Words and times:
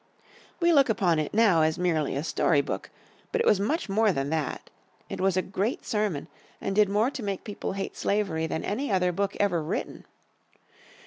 We 0.59 0.73
look 0.73 0.89
upon 0.89 1.19
it 1.19 1.31
now 1.31 1.61
as 1.61 1.77
merely 1.77 2.15
a 2.15 2.23
story 2.23 2.61
book. 2.61 2.89
But 3.31 3.39
it 3.39 3.45
was 3.45 3.59
much 3.59 3.87
more 3.87 4.11
than 4.11 4.31
that. 4.31 4.71
It 5.09 5.21
was 5.21 5.37
a 5.37 5.43
great 5.43 5.85
sermon 5.85 6.27
and 6.59 6.75
did 6.75 6.89
more 6.89 7.11
to 7.11 7.21
make 7.21 7.43
people 7.43 7.73
hate 7.73 7.95
slavery 7.95 8.47
than 8.47 8.63
any 8.65 8.91
other 8.91 9.11
book 9.11 9.37
ever 9.39 9.61
written. 9.61 10.05